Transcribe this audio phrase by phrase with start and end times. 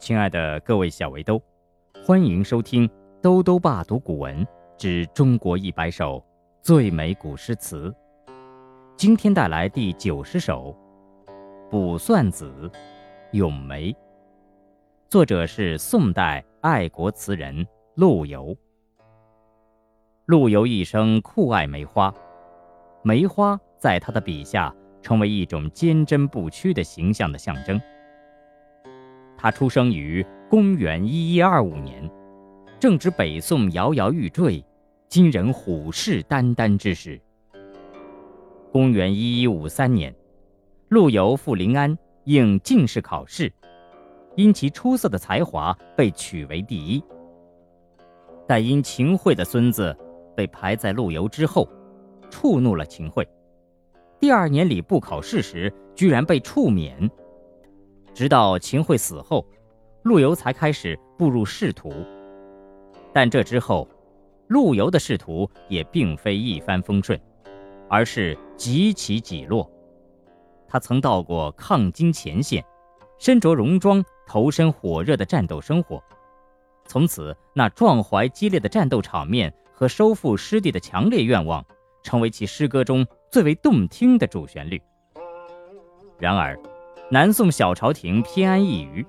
[0.00, 1.40] 亲爱的各位小围兜，
[2.02, 2.88] 欢迎收听
[3.20, 4.44] 《兜兜爸读古文
[4.78, 6.24] 之中国一百首
[6.62, 7.90] 最美古诗词》。
[8.96, 10.74] 今天带来第九十首
[11.70, 12.50] 《卜算子·
[13.32, 13.92] 咏梅》，
[15.10, 18.56] 作者是宋代爱国词人陆游。
[20.24, 22.12] 陆游一生酷爱梅花，
[23.02, 27.78] 梅花在他的笔下成为一种坚贞不屈的形象的象征。
[29.42, 32.06] 他出生于公元一一二五年，
[32.78, 34.62] 正值北宋摇摇欲坠、
[35.08, 37.18] 金人虎视眈眈之时。
[38.70, 40.14] 公元一一五三年，
[40.90, 43.50] 陆游赴临安应进士考试，
[44.36, 47.02] 因其出色的才华被取为第一。
[48.46, 49.96] 但因秦桧的孙子
[50.36, 51.66] 被排在陆游之后，
[52.28, 53.26] 触怒了秦桧。
[54.18, 57.10] 第二年礼部考试时，居然被处免。
[58.20, 59.46] 直到秦桧死后，
[60.02, 61.90] 陆游才开始步入仕途。
[63.14, 63.88] 但这之后，
[64.48, 67.18] 陆游的仕途也并非一帆风顺，
[67.88, 69.70] 而是极起几落。
[70.68, 72.62] 他曾到过抗金前线，
[73.18, 75.98] 身着戎装，投身火热的战斗生活。
[76.84, 81.64] 从此，那壮怀激烈的战斗场面和收复失地的强烈愿望，
[82.02, 84.78] 成为其诗歌中最为动听的主旋律。
[86.18, 86.60] 然而，
[87.12, 89.04] 南宋小朝廷偏安一隅，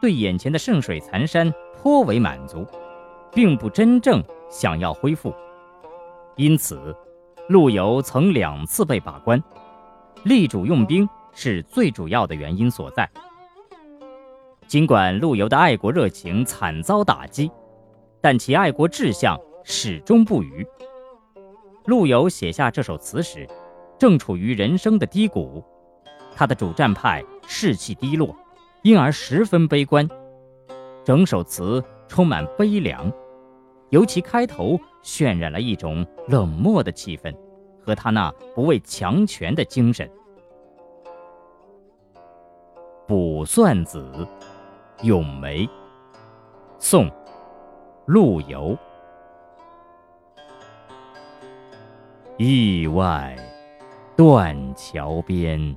[0.00, 2.66] 对眼前的圣水残山颇为满足，
[3.32, 5.30] 并不真正想要恢复。
[6.36, 6.96] 因此，
[7.50, 9.42] 陆游曾两次被罢官，
[10.22, 13.06] 力主用兵是最主要的原因所在。
[14.66, 17.50] 尽管陆游的爱国热情惨遭打击，
[18.22, 20.66] 但其爱国志向始终不渝。
[21.84, 23.46] 陆游写下这首词时，
[23.98, 25.62] 正处于人生的低谷。
[26.34, 28.34] 他的主战派士气低落，
[28.82, 30.08] 因而十分悲观。
[31.04, 33.12] 整首词充满悲凉，
[33.90, 37.34] 尤其开头渲染了一种冷漠的气氛，
[37.84, 40.08] 和他那不畏强权的精神。
[43.06, 44.26] 《卜算子·
[45.04, 45.66] 咏梅》，
[46.78, 47.06] 宋·
[48.06, 48.76] 陆游。
[52.38, 53.36] 驿外
[54.16, 55.76] 断桥边。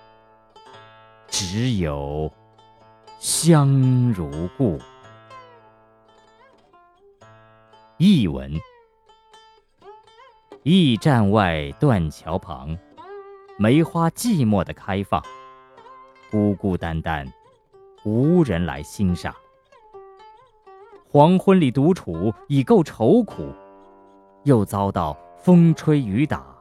[1.43, 2.31] 只有
[3.17, 4.77] 香如故。
[7.97, 8.53] 译文：
[10.61, 12.77] 驿站外断桥旁，
[13.57, 15.19] 梅花寂寞的开放，
[16.29, 17.25] 孤孤单单，
[18.05, 19.33] 无人来欣赏。
[21.09, 23.51] 黄昏里独处已够愁苦，
[24.43, 26.55] 又遭到风吹雨打，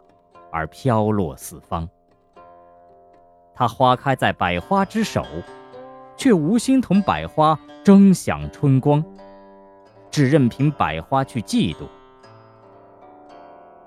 [0.50, 1.86] 而飘落四方。
[3.60, 5.22] 它花开在百花之首，
[6.16, 9.04] 却无心同百花争享春光，
[10.10, 11.86] 只任凭百花去嫉妒。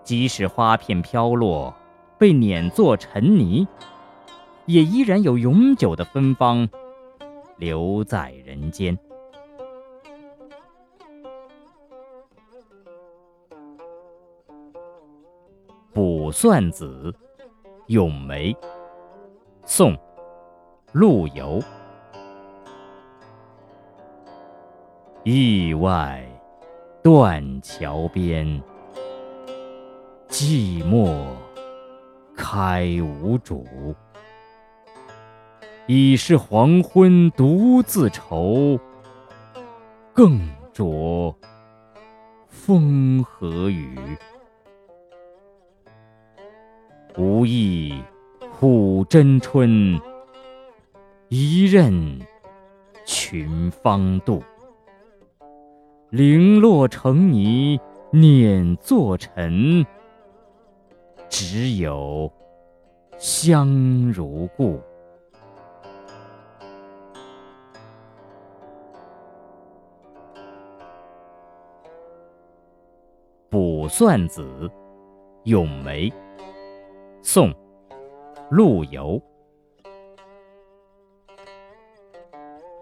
[0.03, 1.73] 即使花片飘落，
[2.19, 3.67] 被碾作尘泥，
[4.67, 6.69] 也依然有永久的芬芳
[7.57, 8.95] 留在人间。
[15.91, 17.11] 《卜算子·
[17.87, 18.53] 咏梅》
[19.65, 19.97] 宋，
[20.91, 21.61] 陆游。
[25.23, 26.21] 驿外
[27.01, 28.45] 断桥边，
[30.27, 31.25] 寂寞
[32.35, 33.65] 开无主。
[35.87, 38.77] 已是黄昏独自愁，
[40.13, 40.39] 更
[40.73, 41.33] 着
[42.47, 43.97] 风和雨。
[47.17, 48.03] 无意。
[48.59, 49.99] 苦争春，
[51.27, 52.19] 一任
[53.05, 54.41] 群芳妒。
[56.11, 57.79] 零落成泥
[58.11, 59.85] 碾作尘，
[61.27, 62.31] 只有
[63.17, 63.67] 香
[64.11, 64.77] 如故。
[73.49, 74.41] 《卜算子·
[75.43, 76.09] 咏梅》，
[77.21, 77.53] 宋。
[78.55, 79.19] 陆游，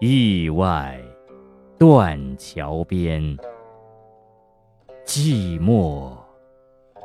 [0.00, 1.00] 驿外
[1.78, 3.22] 断桥边，
[5.06, 6.12] 寂寞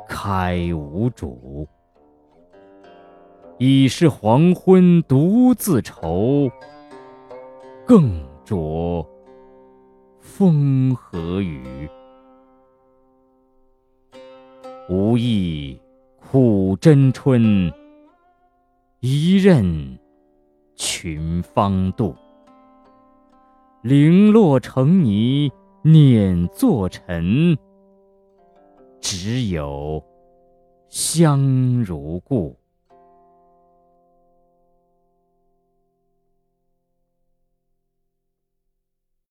[0.06, 1.66] 开无主。
[3.56, 6.50] 已是黄昏独自愁，
[7.86, 9.02] 更着
[10.20, 11.88] 风和雨。
[14.90, 15.80] 无意
[16.30, 17.72] 苦争春，
[19.00, 19.96] 一任
[20.74, 22.16] 群芳妒。
[23.80, 25.52] 零落成泥
[25.82, 27.56] 碾作尘，
[29.00, 30.02] 只有
[30.88, 32.58] 香如故。